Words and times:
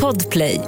Podplay. 0.00 0.60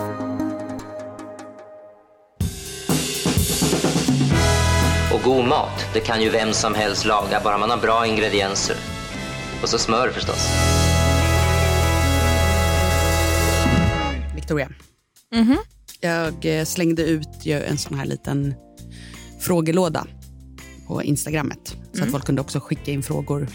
Och 5.12 5.21
god 5.24 5.45
mat, 5.45 5.87
det 5.95 6.01
kan 6.01 6.22
ju 6.22 6.30
vem 6.30 6.53
som 6.53 6.75
helst 6.75 7.04
laga, 7.04 7.40
bara 7.45 7.59
man 7.59 7.71
har 7.71 7.77
bra 7.77 8.06
ingredienser. 8.06 8.77
Och 9.62 9.69
så 9.69 9.79
smör 9.79 10.09
förstås. 10.09 10.48
Victoria. 14.35 14.69
Jag 16.00 16.59
eh, 16.59 16.64
slängde 16.64 17.02
ut 17.02 17.29
ju 17.43 17.62
en 17.62 17.79
sån 17.79 17.98
här 17.98 18.07
liten 18.07 18.55
frågelåda 19.41 20.07
på 20.86 21.02
Instagrammet. 21.02 21.77
Så 21.93 22.02
att 22.02 22.11
folk 22.11 22.27
kunde 22.27 22.41
också 22.41 22.61
skicka 22.61 22.91
in 22.91 23.02
frågor 23.02 23.48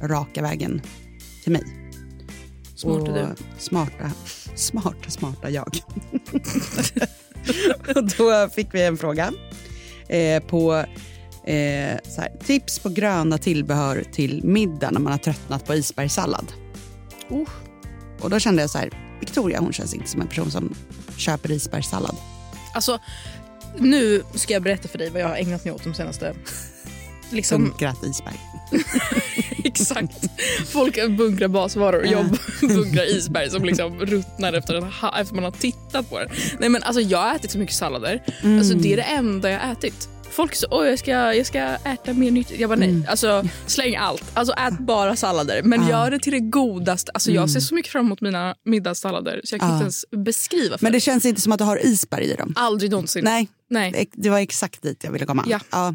raka 0.00 0.42
vägen 0.42 0.82
till 1.44 1.52
mig. 1.52 1.85
Smart 2.76 3.08
är 3.08 3.08
Och 3.08 3.14
du. 3.14 3.34
Smarta, 3.58 4.10
smarta, 4.54 5.10
smarta 5.10 5.50
jag. 5.50 5.78
och 7.96 8.04
då 8.18 8.48
fick 8.54 8.74
vi 8.74 8.82
en 8.82 8.96
fråga 8.96 9.32
eh, 10.08 10.42
på 10.42 10.74
eh, 11.44 11.98
här, 12.16 12.38
tips 12.44 12.78
på 12.78 12.88
gröna 12.88 13.38
tillbehör 13.38 14.04
till 14.12 14.44
middag 14.44 14.90
när 14.90 15.00
man 15.00 15.12
har 15.12 15.18
tröttnat 15.18 15.66
på 15.66 15.74
isbergssallad. 15.74 16.52
Uh. 17.30 17.48
Och 18.20 18.30
då 18.30 18.38
kände 18.38 18.62
jag 18.62 18.70
så 18.70 18.78
här, 18.78 19.16
Victoria 19.20 19.60
hon 19.60 19.72
känns 19.72 19.94
inte 19.94 20.08
som 20.08 20.20
en 20.20 20.28
person 20.28 20.50
som 20.50 20.74
köper 21.16 21.50
isbergssallad. 21.50 22.16
Alltså, 22.74 22.98
nu 23.78 24.22
ska 24.34 24.52
jag 24.52 24.62
berätta 24.62 24.88
för 24.88 24.98
dig 24.98 25.10
vad 25.10 25.22
jag 25.22 25.28
har 25.28 25.36
ägnat 25.36 25.64
mig 25.64 25.74
åt 25.74 25.84
de 25.84 25.94
senaste... 25.94 26.34
Liksom, 27.30 27.64
Bunkrat 27.64 28.04
isberg. 28.04 28.40
exakt. 29.80 30.26
Folk 30.68 31.08
bunkrar 31.08 31.48
basvaror 31.48 32.00
och 32.00 32.06
jag 32.06 32.26
bunkrar 32.60 33.16
isberg 33.16 33.50
som 33.50 33.64
liksom 33.64 34.00
ruttnar 34.00 34.52
efter, 34.52 34.74
en, 34.74 34.82
ha- 34.82 35.20
efter 35.20 35.34
man 35.34 35.44
har 35.44 35.50
tittat 35.50 36.10
på 36.10 36.18
den. 36.18 36.28
Nej, 36.58 36.68
men 36.68 36.82
alltså, 36.82 37.00
jag 37.00 37.18
har 37.18 37.34
ätit 37.36 37.50
så 37.50 37.58
mycket 37.58 37.74
sallader. 37.76 38.22
Alltså, 38.58 38.74
det 38.74 38.92
är 38.92 38.96
det 38.96 39.02
enda 39.02 39.50
jag 39.50 39.58
har 39.60 39.72
ätit. 39.72 40.08
Folk 40.30 40.54
så, 40.54 40.66
Åh, 40.70 40.86
jag, 40.86 40.98
ska, 40.98 41.10
jag 41.34 41.46
ska 41.46 41.58
äta 41.62 42.12
mer 42.12 42.30
nyttigt. 42.30 42.60
Jag 42.60 42.70
bara 42.70 42.78
nej, 42.78 43.02
alltså, 43.08 43.44
släng 43.66 43.96
allt. 43.96 44.24
Alltså, 44.34 44.54
ät 44.54 44.78
bara 44.78 45.16
sallader. 45.16 45.62
Men 45.62 45.88
gör 45.88 46.10
det 46.10 46.18
till 46.18 46.32
det 46.32 46.40
godaste. 46.40 47.10
Alltså, 47.14 47.30
Jag 47.30 47.50
ser 47.50 47.60
så 47.60 47.74
mycket 47.74 47.92
fram 47.92 48.06
emot 48.06 48.20
mina 48.20 48.54
middagssallader 48.64 49.40
så 49.44 49.54
jag 49.54 49.60
kan 49.60 49.68
Ja. 49.68 49.74
inte 49.74 49.82
ens 49.84 50.04
beskriva 50.24 50.78
för 50.78 50.84
Men 50.84 50.92
det 50.92 50.96
dig. 50.96 51.00
känns 51.00 51.24
inte 51.24 51.40
som 51.40 51.52
att 51.52 51.58
du 51.58 51.64
har 51.64 51.86
isberg 51.86 52.24
i 52.24 52.34
dem. 52.34 52.52
Aldrig 52.56 52.90
någonsin. 52.90 53.24
Nej, 53.24 53.48
Nej. 53.70 53.92
det- 53.92 54.22
det 54.22 54.30
var 54.30 54.38
exakt 54.38 54.82
dit 54.82 55.04
jag 55.04 55.10
ville 55.12 55.26
komma. 55.26 55.44
Ja. 55.48 55.94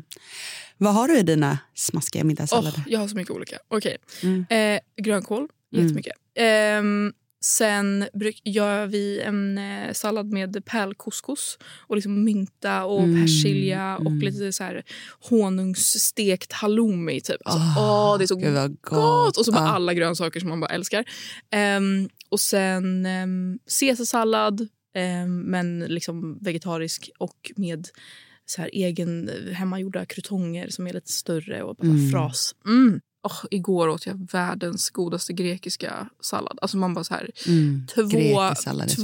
Vad 0.84 0.94
har 0.94 1.08
du 1.08 1.18
i 1.18 1.24
dina 1.24 1.58
smaskiga 1.76 2.24
middagssallader? 2.24 2.84
jag 2.88 3.00
har 3.00 3.08
så 3.08 3.16
mycket 3.16 3.32
olika. 3.36 3.58
Okej. 3.68 3.98
Mm. 4.24 4.46
Eh, 4.50 4.80
grönkål, 5.04 5.48
jättemycket. 5.72 6.14
Ehm, 6.36 7.14
sen 7.44 8.06
bruk, 8.14 8.42
gör 8.46 8.86
vi 8.88 9.20
en 9.22 9.58
eh, 9.58 9.94
sallad 9.94 10.34
med 10.34 10.66
pärlcouscous 10.66 11.58
och 11.88 11.96
liksom 11.96 12.24
mynta 12.24 12.86
och 12.86 13.04
Mm, 13.04 13.22
persilja 13.22 13.98
och 13.98 14.12
lite 14.12 14.52
så 14.54 14.64
här 14.64 14.84
honungsstekt 15.30 16.52
halloumi. 16.52 17.22
Typ. 17.22 17.42
Alltså, 17.46 17.82
åh, 17.82 18.18
det 18.18 18.24
är 18.24 18.28
så 18.28 18.36
gott! 18.36 18.82
gott. 18.82 19.38
Och 19.38 19.46
så 19.46 19.52
bara 19.52 19.64
Ja. 19.66 19.72
alla 19.72 19.94
grönsaker 19.94 20.40
som 20.40 20.50
man 20.50 20.60
bara 20.60 20.72
älskar. 20.74 21.06
Ehm, 21.52 22.10
och 22.30 22.40
sen 22.40 23.06
um, 23.06 23.60
caesarsallad, 23.80 24.68
ehm, 24.96 25.40
men 25.42 25.80
liksom 25.80 26.38
vegetarisk 26.42 27.10
och 27.20 27.52
med 27.56 27.88
så 28.52 28.62
här 28.62 28.70
egen 28.74 29.30
eh, 29.30 29.54
hemmagjorda 29.54 30.06
krutonger 30.06 30.70
som 30.70 30.88
är 30.88 30.94
lite 30.94 31.12
större 31.12 31.64
och 31.64 31.76
bara 31.76 31.88
Mm. 31.88 32.12
fras. 32.12 32.56
Mm. 32.66 33.00
Åh, 33.24 33.46
igår 33.52 33.88
åt 33.88 34.06
jag 34.06 34.32
världens 34.32 34.90
godaste 34.90 35.34
grekiska 35.34 36.10
sallad. 36.22 36.60
Alltså 36.62 36.78
man 36.78 36.94
bara 36.94 37.04
så 37.04 37.14
här, 37.14 37.30
Mm. 37.48 37.88
två, 37.96 38.54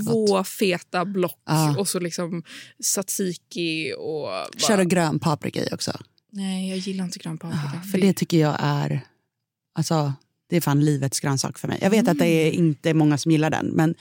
två 0.03 0.43
feta 0.43 1.05
block 1.05 1.39
Ja. 1.45 1.75
och 1.79 1.87
så 1.87 1.99
liksom 1.99 2.43
tzatziki 2.83 3.93
och... 3.97 4.21
Bara, 4.23 4.47
Kör 4.57 4.77
du 4.77 4.85
grön 4.85 5.19
paprika 5.19 5.63
i 5.63 5.69
också? 5.73 5.91
Nej, 6.31 6.69
jag 6.69 6.77
gillar 6.77 7.05
inte 7.05 7.19
grön 7.19 7.37
paprika. 7.37 7.71
Ja, 7.73 7.81
för 7.91 7.97
det 7.97 8.13
tycker 8.13 8.37
jag 8.37 8.55
är... 8.59 9.01
Alltså, 9.75 10.13
det 10.49 10.57
är 10.57 10.61
fan 10.61 10.85
livets 10.85 11.19
grönsak 11.19 11.57
för 11.57 11.67
mig. 11.67 11.77
Jag 11.81 11.89
vet 11.89 12.07
att 12.07 12.19
det 12.19 12.27
är 12.27 12.51
inte 12.51 12.93
många 12.93 13.17
som 13.17 13.31
gillar 13.31 13.49
den, 13.49 13.67
men 13.67 13.95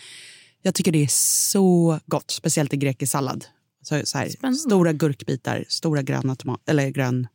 jag 0.62 0.74
tycker 0.74 0.92
det 0.92 1.02
är 1.02 1.08
så 1.10 2.00
gott. 2.06 2.30
Speciellt 2.30 2.72
i 2.74 2.76
grekisk 2.76 3.12
sallad. 3.12 3.44
Så, 3.88 4.00
så 4.04 4.19
här, 4.19 4.52
stora 4.52 4.92
gurkbitar, 4.92 5.64
stora 5.69 6.02
gröna 6.02 6.36
tomat, 6.36 6.60
eller 6.69 6.88
grön 6.91 7.26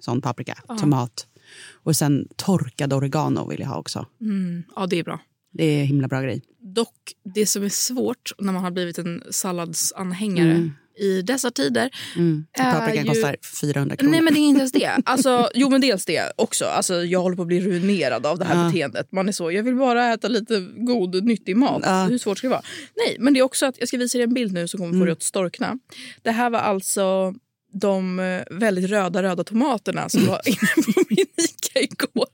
sån 0.00 0.20
paprika, 0.20 0.58
Ja. 0.68 0.78
tomat. 0.78 1.26
Och 1.72 1.96
sen 1.96 2.28
torkad 2.36 2.92
oregano 2.92 3.48
vill 3.48 3.60
jag 3.60 3.68
ha 3.68 3.78
också. 3.78 4.06
Mm, 4.20 4.62
ja, 4.76 4.86
det 4.86 4.98
är 4.98 5.04
bra. 5.04 5.20
Det 5.52 5.64
är 5.64 5.84
himla 5.84 6.08
bra 6.08 6.20
grej. 6.20 6.42
Dock, 6.60 7.12
det 7.34 7.46
som 7.46 7.62
är 7.64 7.68
svårt 7.68 8.32
när 8.38 8.52
man 8.52 8.64
har 8.64 8.70
blivit 8.70 8.98
en 8.98 9.22
salladsanhängare 9.30 10.50
Mm. 10.54 10.70
I 11.00 11.22
dessa 11.22 11.50
tider... 11.50 11.90
Mm. 12.16 12.44
Paprikan 12.58 13.04
ju- 13.04 13.10
kostar 13.10 13.36
400 13.60 13.96
kronor. 13.96 14.10
Nej, 14.12 14.20
men 14.20 14.34
det 14.34 14.40
är 14.40 14.42
inte 14.42 14.58
ens 14.58 14.72
det. 14.72 14.90
Alltså, 15.04 15.50
jo, 15.54 15.70
men 15.70 15.80
dels 15.80 16.04
det 16.04 16.32
också. 16.36 16.64
Alltså, 16.64 17.04
jag 17.04 17.20
håller 17.20 17.36
på 17.36 17.42
att 17.42 17.48
bli 17.48 17.60
ruinerad 17.60 18.26
av 18.26 18.38
det 18.38 18.44
här 18.44 18.56
Ja. 18.64 18.66
beteendet. 18.70 19.12
Man 19.12 19.28
är 19.28 19.32
så, 19.32 19.50
jag 19.52 19.62
vill 19.62 19.74
bara 19.74 20.12
äta 20.12 20.28
lite 20.28 20.60
god, 20.76 21.24
nyttig 21.24 21.56
mat. 21.56 21.82
Ja. 21.84 22.04
Hur 22.04 22.18
svårt 22.18 22.38
ska 22.38 22.46
det 22.46 22.50
vara? 22.50 22.62
Nej, 22.96 23.16
men 23.20 23.34
det 23.34 23.40
är 23.40 23.44
också 23.44 23.66
att 23.66 23.74
jag 23.78 23.88
ska 23.88 23.96
visa 23.96 24.18
dig 24.18 24.24
en 24.24 24.34
bild 24.34 24.52
nu 24.52 24.68
så 24.68 24.76
kommer 24.78 24.88
Mm. 24.90 25.00
få 25.00 25.04
dig 25.04 25.12
att 25.12 25.22
storkna. 25.22 25.78
Det 26.22 26.30
här 26.30 26.50
var 26.50 26.58
alltså 26.58 27.34
de 27.72 28.18
eh, 28.20 28.42
väldigt 28.58 28.90
röda, 28.90 29.22
röda 29.22 29.44
tomaterna 29.44 30.08
som 30.08 30.26
var 30.26 30.40
inne 30.48 30.82
på 30.94 31.02
min 31.08 31.26
Ica 31.36 31.80
igår. 31.80 32.28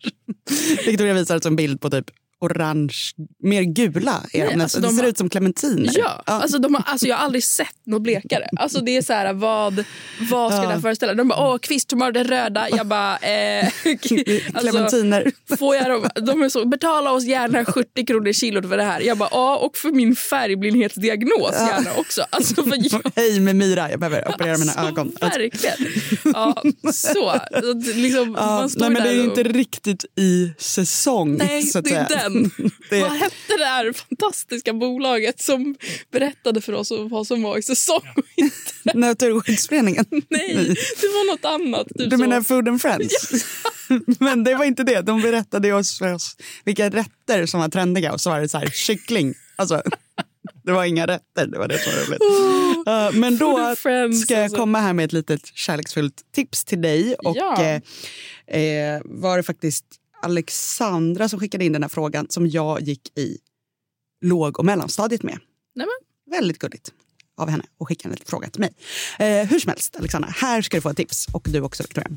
Victoria 0.86 1.14
visar 1.14 1.34
alltså 1.34 1.48
en 1.48 1.56
bild 1.56 1.80
på 1.80 1.90
typ 1.90 2.10
orange, 2.44 2.94
mer 3.42 3.62
gula 3.62 4.22
är 4.32 4.44
Nej, 4.44 4.54
de. 4.56 4.60
alltså 4.62 4.80
det 4.80 4.86
de 4.86 4.92
ser 4.94 5.02
har- 5.02 5.08
ut 5.10 5.18
som 5.18 5.28
clementiner. 5.30 5.92
Ja, 5.94 6.22
Alltså, 6.26 6.58
de 6.58 6.74
har, 6.74 6.82
alltså 6.86 7.06
jag 7.06 7.16
har 7.16 7.24
aldrig 7.24 7.44
sett 7.44 7.86
något 7.86 8.02
blekare. 8.02 8.48
Alltså 8.56 8.80
det 8.80 8.96
är 8.96 9.02
så 9.02 9.12
här, 9.12 9.32
vad, 9.32 9.84
vad 10.30 10.52
ska 10.52 10.62
Ja. 10.62 10.70
det 10.74 10.80
föreställa? 10.82 11.14
De 11.14 11.28
bara, 11.28 11.48
åh, 11.52 11.58
kvisttomater 11.58 12.24
röda. 12.24 12.68
Jag 12.70 12.86
bara, 12.86 13.16
eh, 13.18 13.64
alltså, 14.54 14.70
Clementiner. 14.70 15.32
får 15.58 15.76
jag 15.76 15.90
dem? 15.90 16.08
De 16.26 16.42
är 16.42 16.48
så, 16.48 16.64
betala 16.68 17.12
oss 17.12 17.24
gärna 17.24 17.64
70 17.64 18.06
kronor 18.06 18.32
kilot 18.32 18.68
för 18.68 18.76
det 18.76 18.82
här. 18.84 19.00
Jag 19.00 19.18
bara, 19.18 19.28
ja, 19.32 19.56
och 19.56 19.76
för 19.76 19.90
min 19.92 20.16
färgblindhetsdiagnos 20.16 21.52
gärna 21.52 21.90
också. 21.96 22.22
Alltså, 22.30 22.54
för 22.54 22.76
jag, 22.92 23.02
Hej 23.16 23.40
med 23.40 23.56
Myra, 23.56 23.90
jag 23.90 24.00
behöver 24.00 24.28
operera 24.28 24.58
mina 24.58 24.72
alltså, 24.72 24.86
ögon. 24.92 25.12
Alltså, 25.20 25.38
Verkligen. 25.38 25.76
Ja, 26.24 26.62
så. 26.92 27.40
liksom, 27.94 28.34
Ja, 28.38 28.46
man 28.46 28.70
står 28.70 28.80
nej, 28.80 28.90
men 28.90 29.02
det 29.02 29.08
där 29.08 29.14
är 29.16 29.20
och, 29.20 29.38
inte 29.38 29.42
riktigt 29.42 30.04
i 30.18 30.52
säsong. 30.58 31.36
Nej, 31.36 31.62
så 31.62 31.78
att 31.78 31.84
det 31.84 31.90
är 31.94 32.06
säga. 32.06 32.20
den. 32.28 32.33
Det- 32.90 33.00
Vad 33.00 33.12
hette 33.12 33.56
det 33.58 33.64
här 33.64 33.92
fantastiska 33.92 34.72
bolaget 34.72 35.40
som 35.42 35.76
berättade 36.12 36.60
för 36.60 36.72
oss 36.72 36.92
vad 37.10 37.26
som 37.26 37.42
var 37.42 37.58
i 37.58 37.62
säsong 37.62 38.02
inte? 38.36 38.54
Naturskyddsföreningen. 38.98 40.04
Nej, 40.10 40.54
det 41.00 41.06
var 41.06 41.32
något 41.32 41.44
annat. 41.44 41.86
Typ 41.88 42.10
Du 42.10 42.10
så. 42.10 42.16
menar 42.16 42.42
Food 42.42 42.68
and 42.68 42.82
Friends? 42.82 43.44
Men 44.20 44.44
det 44.44 44.54
var 44.54 44.64
inte 44.64 44.82
det. 44.84 45.00
De 45.00 45.22
berättade 45.22 45.72
oss, 45.72 45.98
för 45.98 46.12
oss 46.14 46.36
vilka 46.64 46.90
rätter 46.90 47.46
som 47.46 47.60
var 47.60 47.68
trendiga 47.68 48.12
och 48.12 48.20
så 48.20 48.30
var 48.30 48.40
det 48.40 48.48
så 48.48 48.58
här 48.58 48.66
kyckling. 48.66 49.34
Alltså, 49.56 49.82
det 50.64 50.72
var 50.72 50.84
inga 50.84 51.06
rätter, 51.06 51.46
det 51.46 51.58
var 51.58 51.68
det 51.68 51.78
som 51.78 51.92
var 51.92 52.00
roligt. 52.06 52.22
Uh, 53.14 53.20
men 53.20 53.38
då 53.38 53.74
Friends, 53.78 54.22
ska 54.22 54.34
jag 54.34 54.42
alltså. 54.42 54.56
komma 54.58 54.80
här 54.80 54.92
med 54.92 55.04
ett 55.04 55.12
litet 55.12 55.46
kärleksfullt 55.54 56.14
tips 56.34 56.64
till 56.64 56.80
dig. 56.82 57.14
Och 57.14 57.36
Ja. 57.36 57.62
eh, 58.46 58.60
eh, 58.60 59.00
var 59.04 59.36
det 59.36 59.42
faktiskt 59.42 59.84
Alexandra 60.24 61.28
som 61.28 61.40
skickade 61.40 61.64
in 61.64 61.72
den 61.72 61.82
här 61.82 61.88
frågan 61.88 62.26
som 62.28 62.46
jag 62.46 62.80
gick 62.80 63.18
i 63.18 63.38
låg 64.24 64.58
och 64.58 64.64
mellanstadiet 64.64 65.22
med. 65.22 65.38
Nämen. 65.74 65.94
Väldigt 66.30 66.58
gulligt 66.58 66.92
av 67.36 67.48
henne 67.48 67.64
att 67.80 67.88
skicka 67.88 68.08
en 68.08 68.12
liten 68.12 68.26
fråga 68.26 68.50
till 68.50 68.60
mig. 68.60 68.74
Eh, 69.18 69.48
hur 69.48 69.58
som 69.58 69.68
helst, 69.68 69.96
Alexandra, 69.96 70.30
här 70.36 70.62
ska 70.62 70.76
du 70.76 70.80
få 70.80 70.90
ett 70.90 70.96
tips. 70.96 71.26
Och 71.32 71.46
du 71.50 71.60
också, 71.60 71.82
Victoria. 71.82 72.08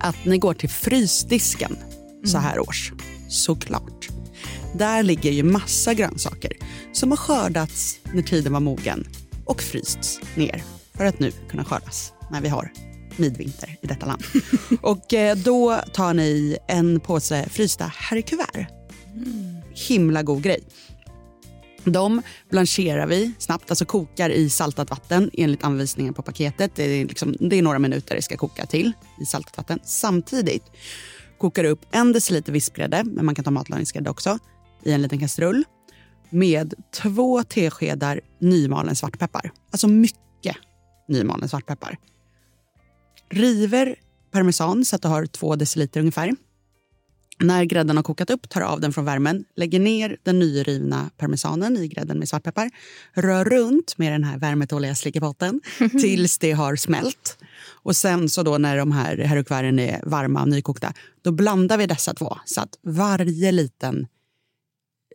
Att 0.00 0.24
ni 0.24 0.38
går 0.38 0.54
till 0.54 0.68
frysdisken 0.68 1.76
så 2.24 2.38
här 2.38 2.58
års. 2.58 2.92
Såklart. 3.28 4.08
Där 4.74 5.02
ligger 5.02 5.30
ju 5.30 5.42
massa 5.42 5.94
grönsaker 5.94 6.52
som 6.92 7.10
har 7.10 7.16
skördats 7.16 7.98
när 8.14 8.22
tiden 8.22 8.52
var 8.52 8.60
mogen 8.60 9.08
och 9.44 9.62
frysts 9.62 10.20
ner 10.36 10.62
för 10.94 11.04
att 11.04 11.18
nu 11.18 11.32
kunna 11.50 11.64
skördas 11.64 12.12
när 12.30 12.40
vi 12.40 12.48
har 12.48 12.72
midvinter 13.16 13.76
i 13.82 13.86
detta 13.86 14.06
land. 14.06 14.22
och 14.82 15.14
eh, 15.14 15.36
då 15.36 15.80
tar 15.92 16.14
ni 16.14 16.56
en 16.68 17.00
påse 17.00 17.48
frysta 17.48 17.84
herrkuvert. 17.96 18.66
Himla 19.88 20.22
god 20.22 20.42
grej. 20.42 20.60
De 21.84 22.22
blancherar 22.50 23.06
vi 23.06 23.32
snabbt, 23.38 23.70
alltså 23.70 23.84
kokar 23.84 24.30
i 24.30 24.50
saltat 24.50 24.90
vatten 24.90 25.30
enligt 25.32 25.64
anvisningen 25.64 26.14
på 26.14 26.22
paketet. 26.22 26.72
Det 26.74 26.84
är, 26.84 27.04
liksom, 27.04 27.36
det 27.40 27.56
är 27.56 27.62
några 27.62 27.78
minuter 27.78 28.16
det 28.16 28.22
ska 28.22 28.36
koka 28.36 28.66
till 28.66 28.92
i 29.20 29.26
saltat 29.26 29.56
vatten. 29.56 29.78
Samtidigt 29.84 30.64
kokar 31.38 31.62
du 31.62 31.68
upp 31.68 31.86
en 31.90 32.12
deciliter 32.12 32.52
vispgrädde, 32.52 33.04
men 33.04 33.24
man 33.24 33.34
kan 33.34 33.44
ta 33.44 33.50
matlagningsgrädde 33.50 34.10
också, 34.10 34.38
i 34.84 34.92
en 34.92 35.02
liten 35.02 35.18
kastrull 35.18 35.64
med 36.30 36.74
två 37.02 37.42
teskedar 37.42 38.20
nymalen 38.40 38.96
svartpeppar. 38.96 39.50
Alltså 39.70 39.88
mycket 39.88 40.56
nymalen 41.08 41.48
svartpeppar. 41.48 41.98
River 43.32 43.94
parmesan 44.30 44.84
så 44.84 44.96
att 44.96 45.02
du 45.02 45.08
har 45.08 45.26
två 45.26 45.56
deciliter 45.56 46.00
ungefär. 46.00 46.34
När 47.38 47.64
grädden 47.64 47.96
har 47.96 48.02
kokat 48.02 48.30
upp, 48.30 48.48
tar 48.48 48.60
av 48.60 48.80
den 48.80 48.92
från 48.92 49.04
värmen, 49.04 49.44
lägger 49.56 49.80
ner 49.80 50.16
den 50.22 50.38
nyrivna 50.38 51.10
parmesanen 51.16 51.76
i 51.76 51.88
grädden 51.88 52.18
med 52.18 52.28
svartpeppar. 52.28 52.70
Rör 53.12 53.44
runt 53.44 53.98
med 53.98 54.12
den 54.12 54.24
här 54.24 54.38
värmetåliga 54.38 54.94
slickepotten 54.94 55.60
tills 55.90 56.38
det 56.38 56.52
har 56.52 56.76
smält. 56.76 57.38
Och 57.64 57.96
sen 57.96 58.28
så 58.28 58.42
då 58.42 58.58
när 58.58 58.76
de 58.76 58.92
här 58.92 59.18
herukvären 59.18 59.78
är 59.78 60.00
varma 60.06 60.42
och 60.42 60.48
nykokta, 60.48 60.94
då 61.22 61.32
blandar 61.32 61.78
vi 61.78 61.86
dessa 61.86 62.14
två 62.14 62.38
så 62.44 62.60
att 62.60 62.78
varje 62.82 63.52
liten 63.52 64.06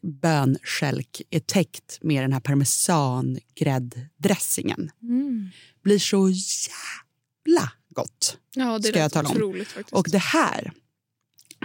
bönskälk 0.04 1.22
är 1.30 1.40
täckt 1.40 2.00
med 2.02 2.24
den 2.24 2.34
här 2.34 2.40
parmesangrädddressingen. 2.40 4.92
Mm. 5.02 5.50
Blir 5.84 6.00
så 6.00 6.30
jävla 6.30 7.72
gott. 7.98 8.38
Ja, 8.56 8.80
det 8.80 8.88
Ska 8.88 9.00
jag 9.00 9.12
tala 9.12 9.30
om. 9.30 9.36
otroligt 9.36 9.68
faktiskt. 9.68 9.94
Och 9.94 10.08
det 10.12 10.18
här 10.18 10.72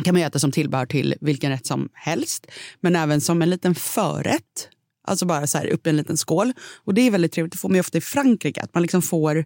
kan 0.04 0.14
man 0.14 0.22
äta 0.22 0.38
som 0.38 0.52
tillbehör 0.52 0.86
till 0.86 1.14
vilken 1.20 1.50
rätt 1.50 1.66
som 1.66 1.88
helst. 1.92 2.46
Men 2.80 2.96
även 2.96 3.20
som 3.20 3.42
en 3.42 3.50
liten 3.50 3.74
förrätt. 3.74 4.68
Alltså 5.04 5.26
bara 5.26 5.46
så 5.46 5.58
här 5.58 5.66
upp 5.66 5.86
i 5.86 5.90
en 5.90 5.96
liten 5.96 6.16
skål. 6.16 6.52
Och 6.84 6.94
det 6.94 7.00
är 7.00 7.10
väldigt 7.10 7.32
trevligt, 7.32 7.52
det 7.52 7.58
får 7.58 7.68
man 7.68 7.76
ju 7.76 7.80
ofta 7.80 7.98
i 7.98 8.00
Frankrike. 8.00 8.62
Att 8.62 8.74
man 8.74 8.82
liksom 8.82 9.02
får 9.02 9.44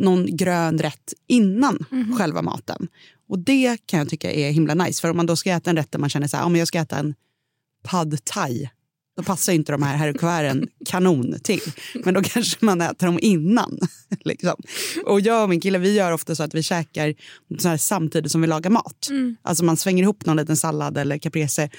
någon 0.00 0.36
grön 0.36 0.78
rätt 0.78 1.12
innan 1.26 1.86
själva 2.18 2.42
maten. 2.42 2.88
Och 3.28 3.38
det 3.38 3.86
kan 3.86 3.98
jag 3.98 4.08
tycka 4.08 4.32
är 4.32 4.50
himla 4.50 4.74
nice. 4.74 5.00
För 5.00 5.10
om 5.10 5.16
man 5.16 5.26
då 5.26 5.36
ska 5.36 5.50
äta 5.50 5.70
en 5.70 5.76
rätt 5.76 5.92
där 5.92 5.98
man 5.98 6.10
känner 6.10 6.28
så 6.28 6.36
här, 6.36 6.44
om 6.44 6.56
jag 6.56 6.68
ska 6.68 6.78
äta 6.78 6.98
en 6.98 7.14
pad 7.82 8.24
thai. 8.24 8.70
Då 9.20 9.24
passar 9.24 9.52
inte 9.52 9.72
de 9.72 9.82
här 9.82 9.96
herrkvären 9.96 10.68
kanon 10.86 11.38
till. 11.42 11.60
Men 12.04 12.14
då 12.14 12.22
kanske 12.22 12.64
man 12.64 12.80
äter 12.80 13.06
dem 13.06 13.18
innan. 13.22 13.78
liksom. 14.24 14.54
Och 15.06 15.20
jag 15.20 15.42
och 15.42 15.48
min 15.48 15.60
kille 15.60 15.78
vi 15.78 15.94
gör 15.94 16.12
ofta 16.12 16.34
så 16.34 16.42
att 16.42 16.54
vi 16.54 16.62
käkar 16.62 17.14
så 17.58 17.68
här 17.68 17.76
samtidigt 17.76 18.32
som 18.32 18.40
vi 18.40 18.46
lagar 18.46 18.70
mat. 18.70 19.08
Alltså 19.42 19.64
man 19.64 19.76
svänger 19.76 20.02
ihop 20.02 20.26
någon 20.26 20.36
liten 20.36 20.56
sallad 20.56 20.98
eller 20.98 21.18
caprese 21.18 21.70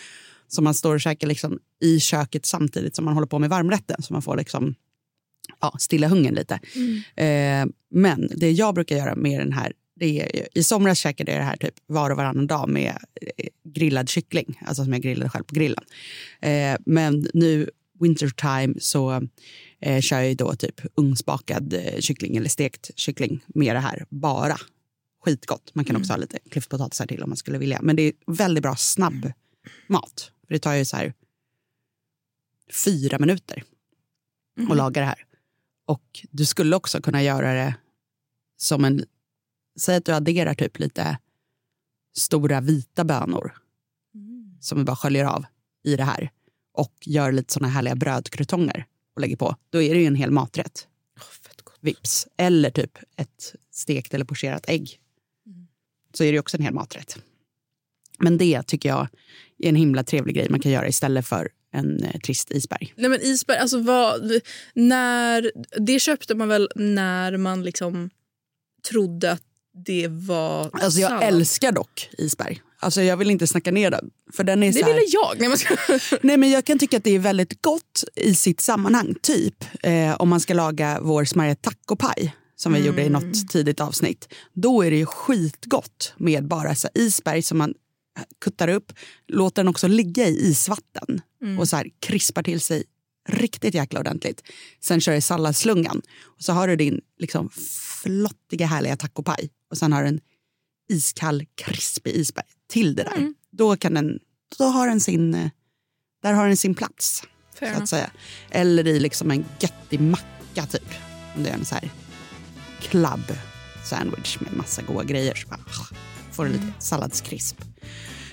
som 0.47 0.63
man 0.63 0.73
står 0.73 0.95
och 0.95 1.01
käkar 1.01 1.27
liksom 1.27 1.59
i 1.81 1.99
köket 1.99 2.45
samtidigt 2.45 2.95
som 2.95 3.05
man 3.05 3.13
håller 3.13 3.27
på 3.27 3.39
med 3.39 3.49
varmrätten. 3.49 4.01
Så 4.01 4.13
man 4.13 4.21
får 4.21 4.37
liksom 4.37 4.75
ja, 5.61 5.75
stilla 5.79 6.07
hungern 6.07 6.35
lite. 6.35 6.59
Eh, 7.23 7.65
men 7.91 8.29
det 8.35 8.51
jag 8.51 8.75
brukar 8.75 8.95
göra 8.95 9.15
med 9.15 9.39
den 9.39 9.51
här 9.51 9.73
det 9.95 10.21
är, 10.21 10.47
I 10.53 10.63
somras 10.63 10.97
käkade 10.97 11.31
jag 11.31 11.41
det 11.41 11.45
här 11.45 11.57
typ 11.57 11.73
var 11.87 12.09
och 12.09 12.17
varannan 12.17 12.47
dag 12.47 12.69
med 12.69 12.97
eh, 13.37 13.47
grillad 13.73 14.09
kyckling, 14.09 14.59
alltså 14.65 14.83
som 14.83 14.93
jag 14.93 15.01
grillade 15.01 15.29
själv 15.29 15.43
på 15.43 15.55
grillen. 15.55 15.83
Eh, 16.41 16.77
men 16.85 17.27
nu 17.33 17.69
wintertime 18.01 18.73
så 18.79 19.27
eh, 19.79 20.01
kör 20.01 20.21
jag 20.21 20.37
då 20.37 20.55
typ 20.55 20.81
ugnsbakad 20.95 21.73
eh, 21.73 21.99
kyckling 21.99 22.37
eller 22.37 22.49
stekt 22.49 22.91
kyckling 22.95 23.43
med 23.47 23.75
det 23.75 23.79
här 23.79 24.05
bara. 24.09 24.57
Skitgott. 25.23 25.75
Man 25.75 25.85
kan 25.85 25.95
också 25.95 26.13
ha 26.13 26.17
lite 26.17 26.39
klyftpotatisar 26.49 27.07
till 27.07 27.23
om 27.23 27.29
man 27.29 27.37
skulle 27.37 27.57
vilja. 27.57 27.79
Men 27.81 27.95
det 27.95 28.01
är 28.01 28.13
väldigt 28.27 28.61
bra 28.61 28.75
snabb 28.75 29.31
mat. 29.87 30.31
För 30.47 30.53
det 30.53 30.59
tar 30.59 30.73
ju 30.73 30.85
så 30.85 30.97
här 30.97 31.13
fyra 32.85 33.19
minuter 33.19 33.63
att 34.69 34.77
laga 34.77 35.01
det 35.01 35.07
här. 35.07 35.25
Och 35.85 36.25
du 36.31 36.45
skulle 36.45 36.75
också 36.75 37.01
kunna 37.01 37.23
göra 37.23 37.53
det 37.53 37.75
som 38.57 38.85
en... 38.85 39.05
Säg 39.79 39.95
att 39.95 40.05
du 40.05 40.11
adderar 40.11 40.53
typ 40.53 40.79
lite 40.79 41.17
stora 42.17 42.61
vita 42.61 43.03
bönor 43.03 43.60
som 44.61 44.77
vi 44.77 44.83
bara 44.83 44.95
sköljer 44.95 45.25
av 45.25 45.45
i 45.83 45.95
det 45.95 46.03
här 46.03 46.31
och 46.73 46.93
gör 47.01 47.31
lite 47.31 47.53
såna 47.53 47.67
härliga 47.67 47.95
brödkrutonger 47.95 48.85
och 49.15 49.21
lägger 49.21 49.35
på. 49.35 49.55
Då 49.69 49.81
är 49.81 49.93
det 49.93 50.01
ju 50.01 50.07
en 50.07 50.15
hel 50.15 50.31
maträtt. 50.31 50.87
gott. 51.63 51.77
Vips. 51.79 52.27
Eller 52.37 52.69
typ 52.69 52.97
ett 53.15 53.55
stekt 53.71 54.13
eller 54.13 54.25
pocherat 54.25 54.65
ägg. 54.67 54.99
Så 56.13 56.23
är 56.23 56.27
det 56.27 56.33
ju 56.33 56.39
också 56.39 56.57
en 56.57 56.63
hel 56.63 56.73
maträtt. 56.73 57.17
Men 58.19 58.37
det 58.37 58.63
tycker 58.63 58.89
jag 58.89 59.07
är 59.59 59.69
en 59.69 59.75
himla 59.75 60.03
trevlig 60.03 60.35
grej 60.35 60.47
man 60.49 60.59
kan 60.59 60.71
göra 60.71 60.87
istället 60.87 61.27
för 61.27 61.49
en 61.73 62.03
eh, 62.03 62.19
trist 62.19 62.51
isberg. 62.51 62.93
Nej 62.95 63.09
men 63.09 63.21
isberg, 63.21 63.57
alltså 63.57 63.79
vad, 63.81 64.31
när, 64.73 65.51
det 65.79 65.99
köpte 65.99 66.35
man 66.35 66.47
väl 66.47 66.69
när 66.75 67.37
man 67.37 67.63
liksom 67.63 68.09
trodde 68.89 69.31
att 69.31 69.43
det 69.85 70.07
var 70.07 70.69
Alltså 70.73 70.99
jag 70.99 71.09
sallad. 71.09 71.23
älskar 71.27 71.71
dock 71.71 72.09
isberg. 72.17 72.61
Alltså 72.81 73.01
jag 73.01 73.17
vill 73.17 73.31
inte 73.31 73.47
snacka 73.47 73.71
ner 73.71 73.91
den. 73.91 74.09
För 74.33 74.43
den 74.43 74.63
är 74.63 74.67
Det 74.67 74.79
så 74.79 74.85
här, 74.85 74.93
ville 74.93 75.05
jag. 75.07 75.49
Nej, 75.49 75.57
ska... 75.57 75.77
Nej, 76.21 76.37
men 76.37 76.51
jag 76.51 76.65
kan 76.65 76.79
tycka 76.79 76.97
att 76.97 77.03
det 77.03 77.15
är 77.15 77.19
väldigt 77.19 77.61
gott 77.61 78.03
i 78.15 78.35
sitt 78.35 78.61
sammanhang. 78.61 79.15
Typ 79.21 79.65
eh, 79.83 80.15
om 80.15 80.29
man 80.29 80.39
ska 80.39 80.53
laga 80.53 80.99
vår 81.01 81.25
smarriga 81.25 81.55
tacopaj 81.55 82.35
som 82.55 82.73
vi 82.73 82.85
gjorde 82.85 83.03
i 83.03 83.09
något 83.09 83.49
tidigt 83.49 83.79
avsnitt. 83.79 84.33
Då 84.53 84.81
är 84.81 84.91
det 84.91 84.97
ju 84.97 85.05
skitgott 85.05 86.13
med 86.17 86.47
bara 86.47 86.75
så 86.75 86.87
isberg 86.93 87.41
som 87.41 87.57
man 87.57 87.73
kuttar 88.41 88.67
upp, 88.67 88.93
låter 89.27 89.63
den 89.63 89.67
också 89.67 89.87
ligga 89.87 90.27
i 90.27 90.49
isvatten 90.49 91.21
och 91.59 91.69
så 91.69 91.75
här 91.75 91.87
krispar 91.99 92.43
till 92.43 92.61
sig 92.61 92.83
riktigt 93.29 93.73
jäkla 93.73 93.99
ordentligt. 93.99 94.43
Sen 94.79 95.01
kör 95.01 95.13
du 95.13 95.21
salladslungan 95.21 96.01
och 96.23 96.43
så 96.43 96.53
har 96.53 96.67
du 96.67 96.75
din 96.75 97.01
liksom 97.19 97.49
flottiga 98.03 98.65
härliga 98.65 98.97
tacopaj 98.97 99.49
och 99.69 99.77
sen 99.77 99.93
har 99.93 100.01
du 100.01 100.07
en 100.07 100.19
iskall 100.89 101.45
krispig 101.55 102.15
isberg 102.15 102.45
till 102.71 102.95
det 102.95 103.03
där. 103.03 103.33
Då, 103.51 103.75
kan 103.75 103.93
den, 103.93 104.19
då 104.57 104.65
har 104.65 104.87
den 104.87 104.99
sin, 104.99 105.33
eh, 105.33 105.49
där 106.23 106.33
har 106.33 106.47
den 106.47 106.57
sin 106.57 106.75
plats. 106.75 107.23
Fair 107.59 107.75
så 107.75 107.83
att 107.83 107.89
säga. 107.89 108.11
Eller 108.49 108.87
i 108.87 108.99
liksom 108.99 109.31
en 109.31 109.45
göttig 109.59 109.99
macka 109.99 110.65
typ. 110.69 110.89
Om 111.35 111.43
det 111.43 111.49
är 111.49 111.53
en 111.53 111.65
så 111.65 111.75
här 111.75 111.89
club 112.79 113.37
sandwich 113.85 114.39
med 114.39 114.53
massa 114.57 114.81
goda 114.81 115.03
grejer 115.03 115.35
så 115.35 115.47
bara, 115.47 115.59
ah, 115.59 115.95
får 116.31 116.45
du 116.45 116.51
lite 116.51 116.73
salladskrisp. 116.79 117.61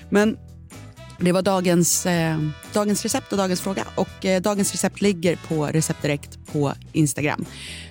Men 0.09 0.37
det 1.19 1.31
var 1.31 1.41
dagens, 1.41 2.05
eh, 2.05 2.39
dagens 2.73 3.03
recept 3.03 3.31
och 3.31 3.37
dagens 3.37 3.61
fråga. 3.61 3.85
Och 3.95 4.25
eh, 4.25 4.41
dagens 4.41 4.71
recept 4.71 5.01
ligger 5.01 5.39
på 5.47 5.65
Recept 5.65 6.01
Direkt 6.01 6.39
på 6.51 6.73
Instagram 6.93 7.45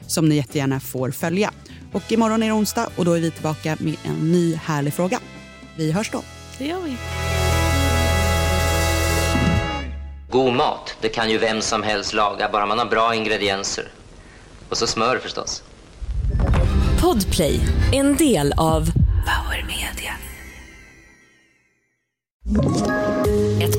som 0.06 0.28
ni 0.28 0.36
jättegärna 0.36 0.80
får 0.80 1.10
följa. 1.10 1.52
Och 1.92 2.12
imorgon 2.12 2.42
är 2.42 2.46
det 2.46 2.52
onsdag 2.52 2.88
och 2.96 3.04
då 3.04 3.12
är 3.12 3.20
vi 3.20 3.30
tillbaka 3.30 3.76
med 3.80 3.96
en 4.04 4.32
ny 4.32 4.54
härlig 4.54 4.94
fråga. 4.94 5.20
Vi 5.76 5.92
hörs 5.92 6.10
då. 6.10 6.22
Det 6.58 6.66
gör 6.66 6.80
vi. 6.80 6.96
God 10.30 10.54
mat, 10.54 10.96
det 11.00 11.08
kan 11.08 11.30
ju 11.30 11.38
vem 11.38 11.60
som 11.60 11.82
helst 11.82 12.12
laga, 12.12 12.48
bara 12.52 12.66
man 12.66 12.78
har 12.78 12.86
bra 12.86 13.14
ingredienser. 13.14 13.88
Och 14.68 14.76
så 14.76 14.86
smör 14.86 15.18
förstås. 15.18 15.62
Podplay, 17.00 17.60
en 17.92 18.16
del 18.16 18.52
av 18.52 18.80
Power 19.26 19.66
Media. 19.66 20.12